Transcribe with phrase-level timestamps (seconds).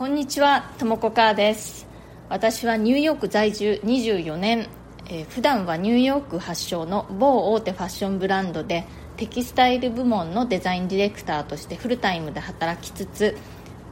[0.00, 1.86] こんにちは、ともこかーです。
[2.30, 4.66] 私はニューヨーク在住24年、
[5.10, 8.86] えー、普段はニューヨーク発祥の某大手ファッションブランドで
[9.18, 13.36] テキスタイル部門のデザインディレクターとしてフルタイムで働きつつ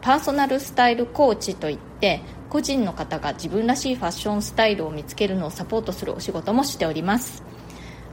[0.01, 7.43] パーソナルスタイルコーチといって個人の方が自分らしいファッションスタイルを見つけるのをサポートするお仕事もしております。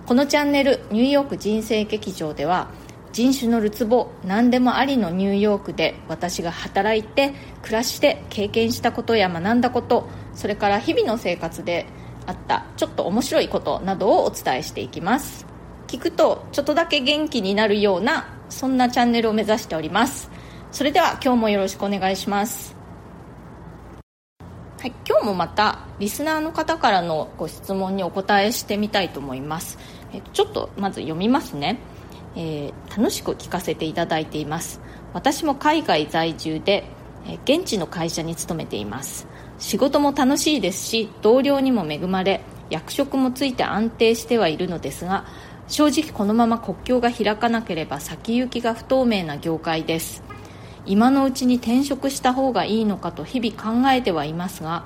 [0.06, 2.68] このチャンネル「ニューヨーク人生劇場」では
[3.16, 11.86] 人種のるつぼ何でもありのニューヨークで私が働いて暮らして経験したことや学んだことそれから日々の生活で
[12.26, 15.46] あったちょっと面白いことなどをお伝えしていきます。
[15.88, 20.30] 聞くとちょっとだけ元気になるようなそんなチャンネルを目指しております。
[20.74, 22.76] それでは今日もよろしくお願いします。
[24.82, 29.80] はい、今日もまたリスナーの方からのご質問にお答えしてみたいと思います、
[30.14, 31.80] えちょっとまず読みますね。
[32.36, 34.82] えー、楽しく聞かせていただいています。
[35.14, 36.84] 私も海外在住で、
[37.28, 39.28] えー、現地の会社に勤めています。
[39.58, 45.26] 仕事も楽しいですし同僚にも恵まれ役職もついて安定してはいるのですが
[45.68, 50.24] 正直このまま国境が開かなければ先行きが不透明な業界です。
[50.86, 54.86] 今のうちに転職した方がいいのかと日々考えてはいますが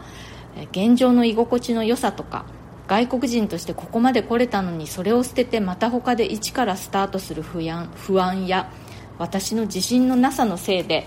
[0.72, 2.46] 現状の居心地の良さとか
[2.90, 8.72] 外国人としてここまで来れたのにそれを捨ててまた他で一からスタートする不安不安や
[9.20, 11.06] 私の自信のなさのせいで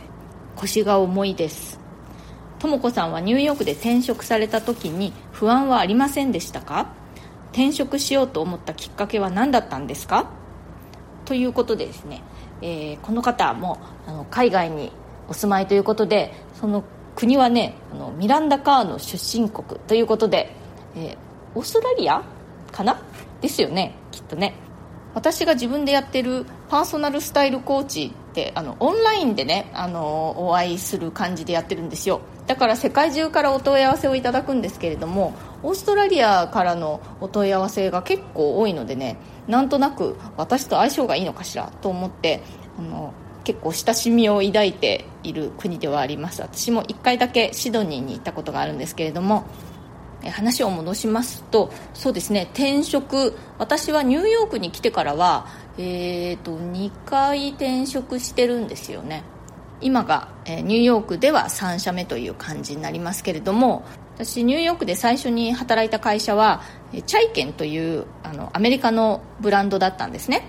[0.54, 1.80] 腰が重いです。
[2.60, 6.92] とも子さんはニューヨークで転職された時に不安はありませんでしたか？
[7.50, 10.30] 転職しようと思ったきっかけは何だったんですか？
[11.24, 12.22] ということでですね、
[12.60, 14.92] えー、この方もあの海外に
[15.28, 16.84] お住まいということでその
[17.16, 20.54] 国はねあのミランダ・カーの出身国ということで、
[20.94, 22.22] えーオーストラリア
[22.70, 23.00] かな？
[23.40, 24.54] ですよねきっとね。
[25.14, 32.22] 私が自分でやってるパーソナルスタイルコーチってあのオンラインでねあのお会いする感じでやってるんですよ。
[32.46, 42.42] だから世界中からお問い合わせをいただくんですけれどもオーストラリアからのお問い合わせが結構多いのでねなんとなく私と相性がいいのかしらと思って
[42.78, 43.12] あの
[43.44, 46.40] 結構親しみを抱いている国ではあります。
[46.40, 49.44] 私も1回だけシドニーに行ったことがあるんですけれども
[50.30, 55.46] 話を戻しますとそうですね転職私はニューヨークに来てからは、
[55.78, 59.24] えーと、2回転職してるんですよね。
[59.80, 63.82] 今が、え、ニューヨークでは3社目という感じになりますけれども
[64.16, 66.62] 私ニューヨークで最初に働いた会社は
[67.06, 70.44] チャイケンというあのアメリカのブランドだったんですね。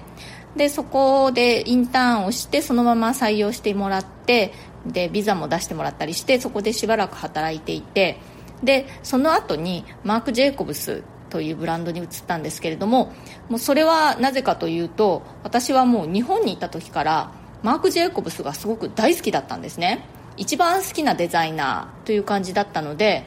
[0.56, 4.54] でそこでインターンをしてそのまま採用してもらって
[4.86, 8.20] でビザも出してもらったりしてそこでしばらく働いていて
[8.64, 13.12] でその後にマーク・ジェイコブスというブランドに移ったんですけれども
[13.50, 17.32] もうそれはなぜかというと私はもう日本にいた時から
[17.64, 20.06] マーク・ジェイコブスがすごく大好きだったんですね。
[20.36, 23.24] 一番好きなデザイナーという感じだったので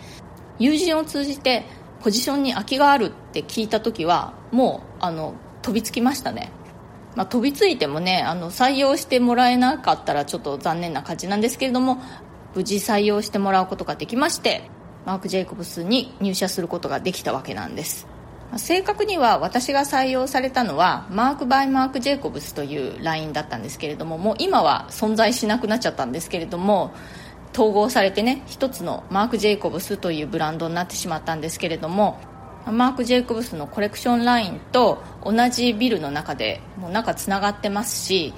[0.58, 1.64] 友人を通じて
[2.00, 6.50] ポジションに空きがあるって聞いた時はもうあの飛びつきましたね。
[7.16, 11.98] まあ、飛びついてもねあの採用してもらえなかったらちょっと残念な感じなんですけれども
[12.54, 14.70] 無事採用してもらうことができまして
[15.06, 18.06] マーク・ジェイコブスに入社することができたわけなんです。
[18.56, 26.94] 正確には私が採用されたのはマーク・バイ・マーク・ジェイコブスというラインだったんですけれどももう今は存在しなくなっちゃったんですけれども
[27.52, 32.20] 統合されてね一つのマーク・ジェイコブスというブランドになってしまったんですけれども
[32.66, 38.32] マーク・ジェイコブスのコレクションラインと同じビルの中でもう中つながってますし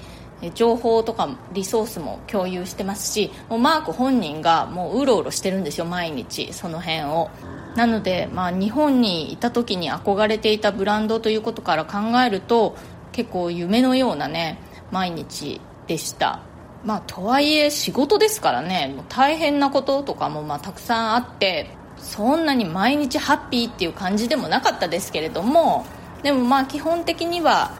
[0.53, 7.29] 情報とかリソースも共有してますしもうマーク本人がもううろうろしてるんですよ毎日その辺を。
[7.75, 12.75] なので、まあ、日本にいた時に憧れていたブランドということから考えると
[13.11, 14.59] 結構夢のようなね
[14.91, 16.41] 毎日でした。
[16.83, 25.85] まあとはいえ仕事ですからねもう大変なこととかもまあたくさんあってそんなに毎日ハッピーっていう感じでもなかったですけれども
[26.23, 27.71] でもまあ基本的には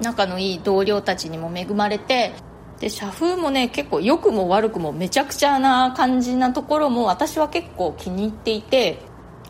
[0.00, 2.32] 仲のいい同僚たちにも恵まれて
[2.80, 9.00] で社風もね結構良くも悪くもめちゃくちゃな感じなところも私は結構気に入っていて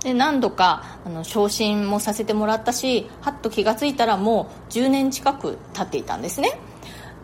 [0.03, 6.59] で何度かあの昇進もさせてもらったしはっと気が付いたらもう10年近く経っていたんですね。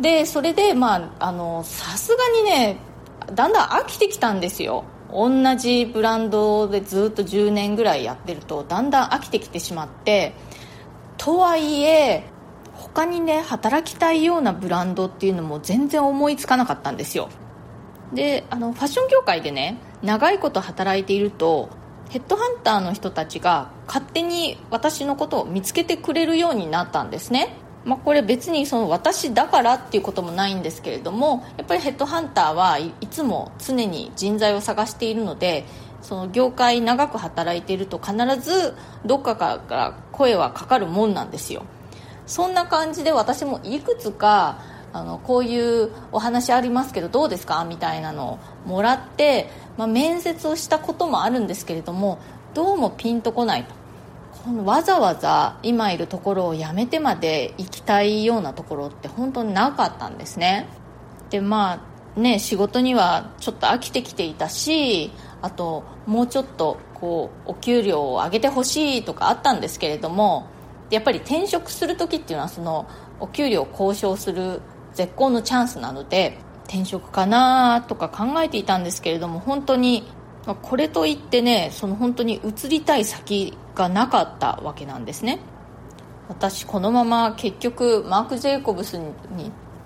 [0.00, 2.78] でそれでまああのさすがにね
[3.32, 4.84] だんだん飽きてきたんですよ。
[5.12, 10.34] 同じブランドでずっと10年ぐらいやってるとだんだん飽きてきてしまって
[11.16, 12.24] とはいえ
[12.94, 17.28] 他にね働きたいようなブランドっていうのも全然思いつかなかったんですよ。
[18.12, 21.70] であのファッション業界でね長いこと働いていると
[22.10, 27.56] ヘッドハンターの人たちが勝手に私のことを見つけてくれるようになったんですね。
[27.84, 35.66] まあ、これ別にその私だからっていうこともないんですけれどもやっぱりヘッドハンターはいつも常に人材を探しているので
[36.00, 38.74] その業界長く働いていると必ず
[39.04, 41.64] どっかから声はかかるもんなんですよ。
[42.26, 44.58] そんな感じで私もいくつか
[44.92, 48.38] あのこういうお話ありますけどどうですかみたいなのを
[48.68, 52.18] もらって、まあ、面接をしたこともあるんですけれども
[52.54, 53.74] どうもピンとこないと。
[54.44, 60.68] このわざわざ今いるところを辞めてまで行きたいようなところって本当になかったんですね。
[61.30, 61.82] でま
[62.16, 65.10] あね仕事にはちょっと飽きてきていたし
[65.40, 70.46] あともうちょっとこうお給料を上げてほしいとかあったんですけれども
[70.90, 72.86] やっぱり転職する時っていうのはその
[73.20, 74.60] お給料を交渉する
[74.92, 80.04] 絶好のチャンスなので転職かなとか考えていたんですけれども本当に
[80.62, 85.40] これといってねその本当に移りたい先がなかったわけなんですね。
[86.28, 89.12] 私このまま結局マーク・ジェイコブスに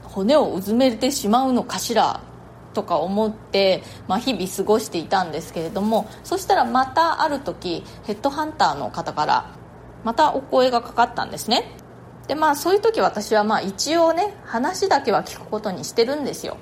[0.04, 2.20] 骨をうずめてしまうのかしら
[2.74, 9.57] とか思って、まあ、日々過ごしていたんですけれどもそしたらまたある時ヘッドハンターの方から
[10.04, 11.74] またお声がかかったんですね。
[12.26, 16.58] でまあそういう時私はまあ一応ね話だけは聞くことにしてるんですよ。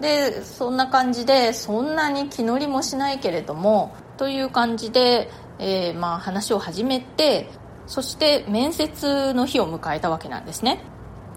[0.00, 7.48] でそんな感じでそんなに気乗りもしないけれどもという感じで、えー、まあ話を始めて
[7.86, 10.80] そして面接の日を迎えたわけなんですね。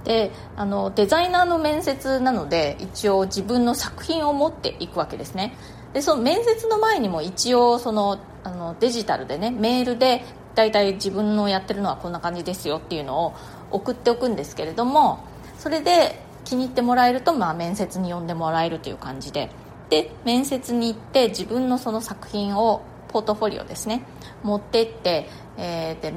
[0.06, 5.56] であのデザイナーの面接なので一応自分の作品を持っていくわけですね。
[5.94, 10.24] でその面接の前にも一応そのあのデジタルでねメールで
[10.58, 13.36] 大体自分のやってるのはこんな感じですよっていうのを
[13.70, 15.20] 送っておくんですけれども
[15.60, 19.50] それで気に入ってもらえると、まあ、面接に呼んでもらえるという感じで。
[19.90, 24.04] で面接に行って自分のその作品をポートフォリオですね
[24.44, 26.14] 持ってって、えー、で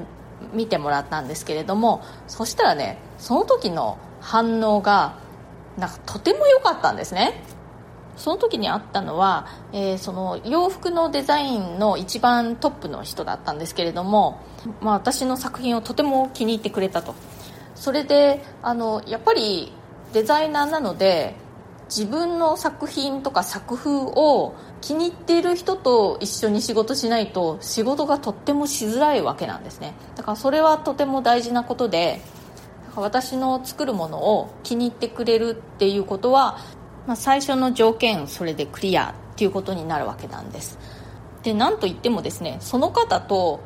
[0.53, 5.21] 見てもらったんですけれどもそしたらねその時の反応が
[5.79, 7.45] なんかとても良かったんですね。
[8.21, 14.41] その時にあったのは、えー、その洋服のデザインの一番トップの人だったんですけれども、
[14.83, 17.15] まあ、私の作品をとても気に入ってくれたと。
[17.75, 19.73] それであのやっぱり
[20.13, 21.35] デザイナーなので
[21.89, 29.95] 自分の作品とか作風を気に入っている人と一緒に仕事しないと仕事がとってもしづらいわけなんですね。
[30.15, 32.21] だからそれはとても大事なことで
[32.97, 36.59] 私の作るものを気に入ってくれるっていうことは、
[37.07, 40.79] まあ、最初の条件それでクリアっていうことになるわけなんです。
[41.43, 43.61] で何といってもですねその方と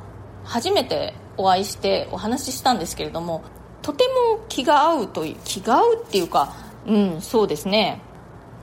[0.45, 3.43] 初めてお会いしてお話ししたんですけれども
[3.83, 6.55] とても気が合うという気が合うっていうか
[6.87, 8.01] うんそうですね。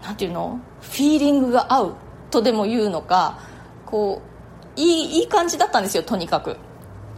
[0.03, 0.59] 何ていうの？
[0.81, 1.95] フィーリングが合う
[2.31, 3.39] とでも言うのか
[3.85, 4.21] こ
[4.77, 6.57] ういいいい感じだったんですよとにかく。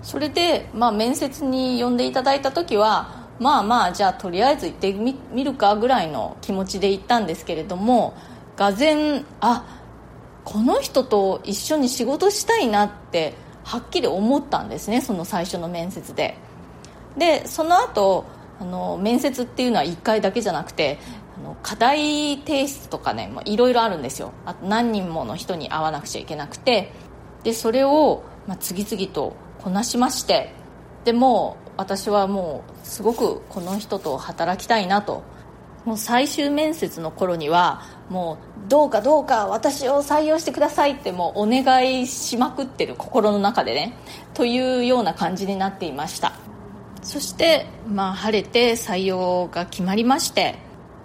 [0.01, 8.13] それで、まあ、面接に呼んでいただいた時はまあまあじゃあとりあえず行ってみるかぐらいの気持ちで行ったんですけれども
[8.55, 8.95] がぜ
[9.41, 9.81] あ
[10.45, 13.33] この人と一緒に仕事したいなって
[13.65, 16.37] はっきり思ったんですねその最初の面接で。
[17.17, 18.25] でその後
[18.59, 20.97] あの面接っていうのは1回だけじゃなくて
[21.37, 24.31] あの課題提出とかねいろいろあるんですよ。
[24.45, 26.91] あと何人もの人に会わなくちゃいけなくて。
[27.43, 30.53] でそれを、まあ、次々とこなしまして。
[31.03, 35.23] でも私はもうすごくこの人と働きたいなと。
[35.85, 43.97] もう最終面接の頃にはもうどうかどうか私を採用してくださいってもうお願いしまくってる心の中でね。
[44.33, 46.33] というような感じになっていました。
[47.01, 50.55] そして、まあ、晴れて採用が決まりまして、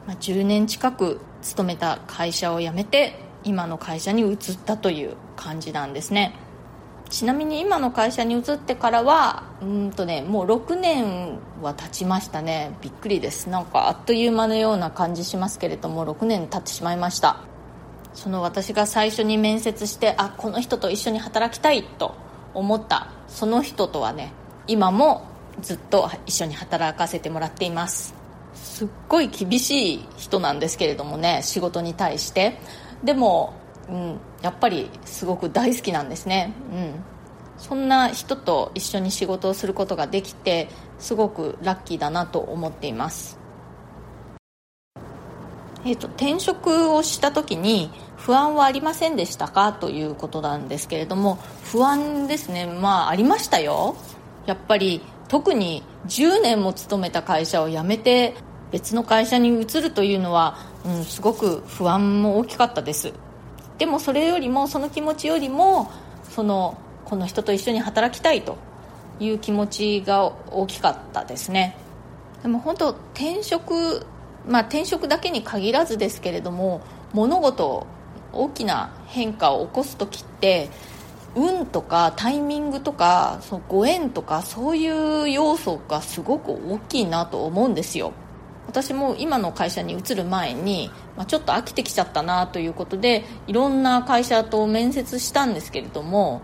[0.06, 6.34] まあ、10年近く勤めた会社を辞めて今の会社に移ったという感じなんですね。
[7.10, 12.76] ちなみに今の会社に移ってからはうんとねもう6年は経ちましたね。
[12.82, 13.48] びっくりです。
[13.48, 17.40] なんかあっという間のような感じしますけれども6年経ってしまいました。
[18.14, 22.14] その私が最初に面接してあこの人と一緒に働きたいと
[22.52, 24.32] 思ったその人とはね
[24.66, 25.24] 今も
[25.60, 28.14] ずっと一緒に働かせてもらっています。
[28.54, 32.58] すっごい厳しい人なんですけれどもね仕事に対して。
[33.02, 33.54] でも、
[33.88, 36.94] うん、やっぱりすごく大好きなんですね、うん、
[37.58, 40.68] そんな人と一緒に仕事をすることができて
[40.98, 43.38] すごくラッキーだなと思っています。
[45.84, 52.66] えーと、転職をした時に不安はありませんでしたかということなんですけれども不安ですね。
[52.66, 53.96] まあありましたよ。
[54.46, 58.34] やっぱり特に10年も勤めた会社を辞めて
[58.70, 63.12] 別の会社に移るというのは、うん、すごく不安も大きかったです。
[63.78, 65.90] でもそれよりもその気持ちよりも
[66.30, 68.58] そのこの人と一緒に働きたいと
[69.20, 71.76] いう気持ちが大きかったですね。
[72.42, 74.06] でも本当転職
[74.46, 76.80] まあ転職だけに限らずですけれども
[77.12, 77.86] 物事
[78.32, 80.70] 大きな変化を起こす時って
[81.34, 88.12] 運とかタイミングとかそのご縁とかそういう要素がすごく大きいなと思うんですよ。
[88.68, 96.42] 私も今の会社に移る前に、まあ、ちょっと飽きてきちゃったなということでいろんな会社と面接したんですけれども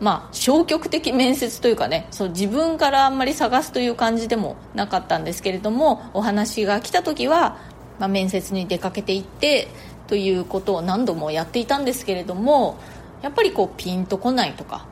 [0.00, 7.58] まあ、消極的面接というかねそう自分からあんまり探すという感じでもなかったんですけれどもお話が来た時は、
[8.00, 9.68] まあ、面接に出かけていって
[10.08, 12.76] ということを何度もやっていたんですけれども
[13.22, 14.86] やっぱりこうピンとこないとか。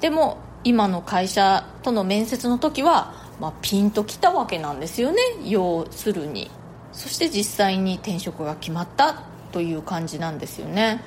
[0.00, 6.50] でも今の会社との面接の時は、まあ、ピンときたわけなんですよね要するに。
[6.92, 11.00] そして実際に転職が決まったという感じなんですよね。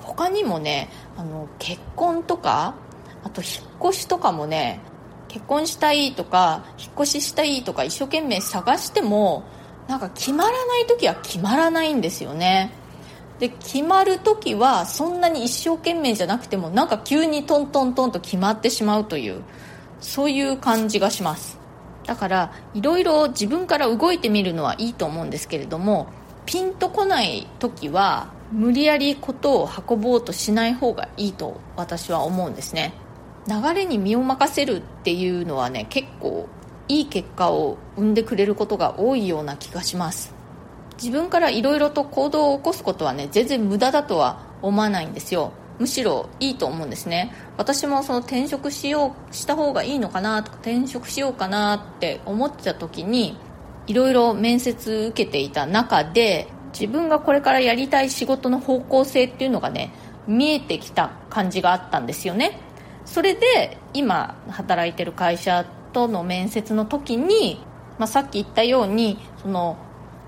[0.00, 2.74] 他にもねあの結婚とか
[3.24, 4.80] あと引っ越しとかもね
[5.28, 9.44] 結婚したいとか引っ越ししたいとか一生懸命探しても
[9.88, 12.72] なんか決まらない時は決まらないんですよね。
[13.38, 19.42] で決まる時はそんなに一生懸命じゃなくてもなんか急にトントントンと決まってしまうという
[20.00, 21.63] そういう感じがします。
[22.06, 26.08] だからいろいろ自分から動いてみるのはいいと思うんですけれども
[26.46, 32.92] ピンとこない時は無理やりことを運ぼうとしない方がいいと私は思うんですね。
[33.46, 36.48] 流れに身を任せるっていうのはね結構
[36.88, 40.34] いい結果を生んでくれることが多いような気がします。
[40.96, 45.52] 自分からいろいろと行動を起こすことはね全然無駄だとは思わないんですよ。
[45.78, 47.32] むしろいいと思うんですね。
[47.56, 53.36] 私もその転職しようした方がいいのかなとか転職しようかなって思ってた時に
[53.86, 59.92] いろいろ面接受けていた中で自分がこれからやりたい仕事の方向性っていうのがね
[60.26, 62.60] 見えてきた感じがあったんですよね。
[63.04, 67.60] それで今働いてる会社との面接の時に、
[67.98, 69.76] まあ、さっき言ったようにその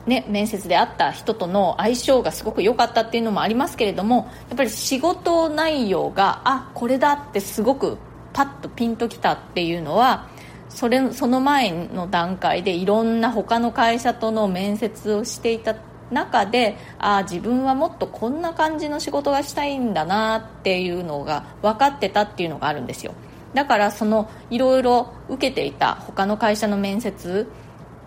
[0.07, 7.99] ね、面接で会った人との相性がすごく良かったっていうのもありますけれどもやっぱり仕事内容があこれだってすごく
[8.33, 10.29] パッとピンときたっていうのは
[10.69, 15.75] それその前の段階でいろんな他の会社との面接をしていた
[16.11, 23.15] 中でああ自分はもっとこんな感じの仕事がしたいんだなっていうのが分かってたっていうのがあるんですよ。
[23.55, 27.49] だからそのいろいろ受けていた他の会社の面接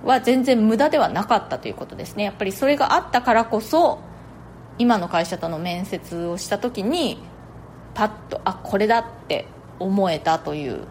[0.04, 2.24] は全然無駄ではなかったということですね。
[2.24, 4.00] やっぱりそれがあったからこそ
[4.78, 7.20] 今の会社との面接をした時に
[7.94, 9.46] パッとあこれだって
[9.80, 10.82] 思えたという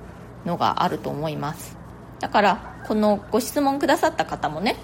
[0.44, 1.76] のがあると思います。
[2.20, 4.76] だからこのご質問くださった方もね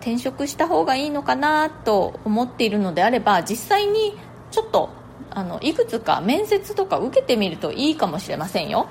[0.00, 4.14] 転職した方がいいのかなと思っているのであれば実際に
[4.50, 4.90] ちょっと
[5.30, 8.86] あのいくつか面接とか受けてみるといいかもしれませんよ。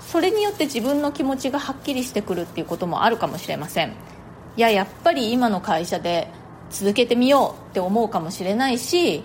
[0.00, 3.94] それによって自分の気持ちがはっきりしてくるっていうこともあるかもしれません。
[4.56, 6.28] いややっぱり今の会社で
[6.70, 9.22] 続けてみようって思うかもしれないし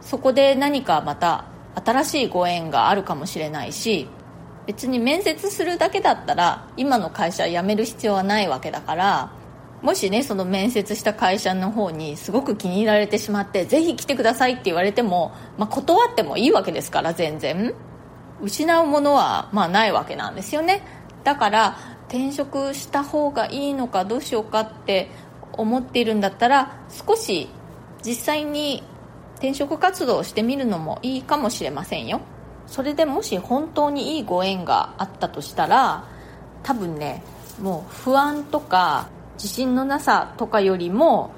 [0.00, 1.46] そこで何かまた
[1.84, 4.08] 新しいご縁があるかもしれないし
[4.66, 9.32] 別に面接するだけだったら今の会社辞める必要はないわけだから
[9.82, 17.74] もしねその面接した会社の方にすごく気に入られてしまってぜひ来てくださいって言われても、まあ、断ってもいいわけですから全然。
[18.42, 20.82] 失うものはまあないわけなんですよね。
[21.24, 25.10] だから転職した方がいいのかどうしようかって
[25.52, 27.48] 思っているんだったら少し
[28.04, 28.82] 実際に
[29.34, 32.20] 転職活動をしてみるのもいいかもしれませんよ。
[32.66, 36.04] それでもし本当にいいご縁があったとしたら
[36.62, 37.22] 多分ね
[37.60, 41.30] もう不安とか自信のなさとかよりも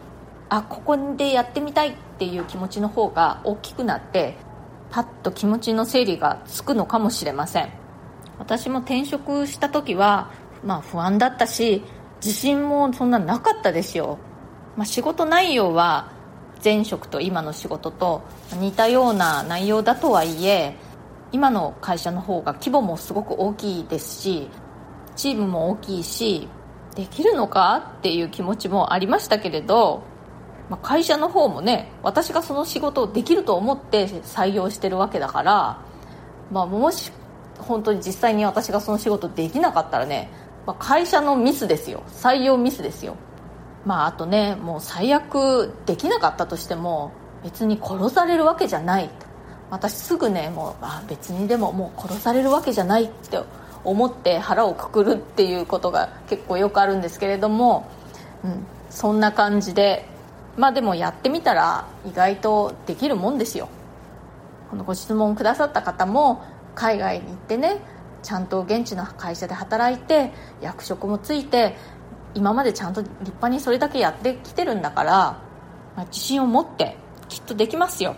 [0.48, 4.36] あここでやってみたいっていう気持ちの方が大きくなって
[4.90, 7.68] パッと気持ちの整理がつくのかもしれません。
[8.38, 10.30] 私も転職した時は、
[10.64, 11.82] まあ、不安だったし
[12.24, 14.18] 自信もそんななかったですよ、
[14.76, 16.12] まあ、仕事内容は
[16.64, 18.22] 前職と今の仕事と
[18.60, 20.74] 似たような内容だとはいえ
[21.30, 24.48] 今の会社の方が規模もすごく大きいですし
[25.14, 26.48] チームも大きいし
[26.96, 30.02] できるのかっていう気持ちもありましたけれど、
[30.68, 35.82] まあ、会社の方もね私がその仕事をできると思って採用してるわけだから、
[36.50, 37.12] まあ、もし
[37.58, 40.30] 本当に実際に私がその仕事できなかったらね、
[40.68, 42.02] まあ、会社のミスですよ。
[42.08, 43.16] 採用ミスですよ。
[43.86, 47.10] まああとねもう最悪できなかったとしても
[47.42, 49.08] 別に殺されるわけじゃない。
[49.70, 53.40] 私すぐねもうあ別にでももう殺されるわけじゃないって
[53.82, 57.88] 思って腹をくくるっていうことが結構よくあるんですけれども、
[58.44, 60.04] うん、そんな感じで
[60.58, 63.70] まあでもやってみたら意外とできるもんですよ。
[64.68, 66.42] このご質問くださった方も
[66.74, 67.80] 海外に行ってね
[68.22, 71.76] ちゃんと現地の会社で働いて役職もついて
[72.34, 75.12] 今までちゃんと立派にそれだけやってきてるんだから、
[75.96, 76.96] まあ、自信を持って
[77.28, 78.16] きっとできますよ。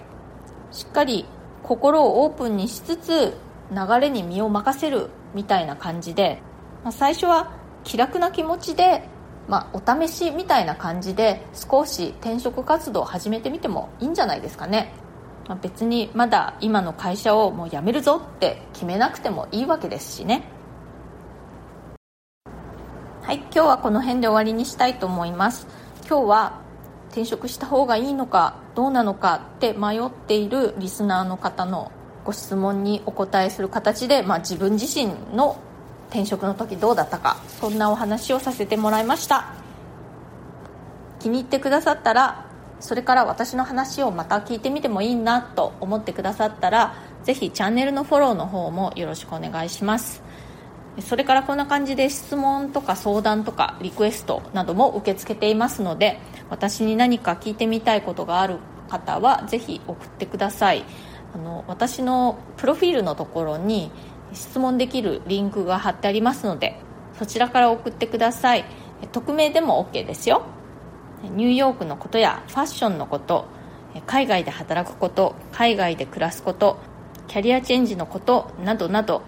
[0.72, 1.26] しっかり
[1.62, 3.36] 心をオープンにしつつ
[3.70, 6.42] 流れに身を任せるみたいな感じで、
[6.82, 7.52] まあ、最初は
[7.84, 9.08] 気楽な気持ちで、
[9.48, 14.92] まあ、お試しみたいな感じで少し転職活動を始めてみてもいいんじゃないですかね、
[15.50, 20.44] まあ、別にまだ今の会社をもう辞めるぞって決めなくてもいいわけですしね。
[23.22, 25.66] はい今日はこの辺で終わりにしたいと思います。
[26.08, 26.60] 今日は
[27.08, 31.90] 転職した方がいいのかどうなのかって迷っているリスナーの方の
[32.24, 35.58] ご質問にお答えする形で、まあ、自分自身の
[36.10, 39.52] 転職の時どうだったかそんなお話をさせてもらいました。
[41.18, 42.49] 気に入ってくださったら
[42.80, 50.22] それから私の話をまた聞いてみてもいいなと思ってくださったらぜひチャンネルのフォローの方もよろしくお願いします。
[50.98, 56.18] それからこんな感じで質問とか相談とかリクエストなども受け付けていますので
[56.50, 58.56] 私に何か聞いてみたいことがある
[58.88, 60.84] 方はぜひ送ってください。
[61.32, 63.92] あの私のプロフィールのところに
[64.32, 66.76] 質問できるリンクが貼ってありますので
[67.18, 68.64] そちらから送ってください。
[69.12, 70.42] 匿名でも OK ですよ。
[71.22, 73.46] ニューヨークのことやファッションのこと
[74.06, 76.78] 海外で働くこと海外で暮らすこと
[77.28, 79.22] キャリアチェンジのことなどなど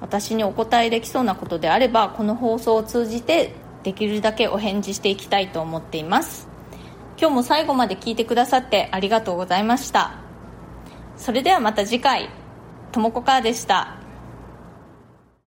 [0.00, 6.48] 私にお答えできそうなことであればこの放送を通じてできるだけお返事していきたいと思っています。
[7.18, 10.18] 今日も最後まで聞いてくださってありがとうございました。
[11.16, 12.30] それではまた次回。
[12.92, 13.99] ともこかーでした。